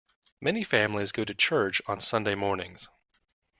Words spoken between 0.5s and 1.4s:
families go to